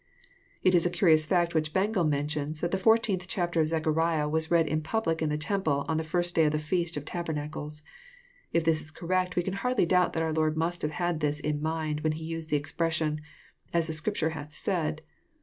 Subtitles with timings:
[0.63, 4.49] It is a curious fkct which Bengel mentions, that the 14th chapter of Zechariah was
[4.49, 7.83] read in public in the temple, on the first day of the feast of tabernacles.
[8.51, 11.39] If this is correct we can hardly doubt that our Lord must have had this
[11.39, 13.21] in mind when He used the expression,''
[13.75, 15.03] As the Scripture hath said."